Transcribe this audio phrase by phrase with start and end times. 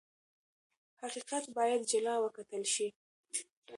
[1.01, 2.87] حقیقت باید جلا وکتل شي.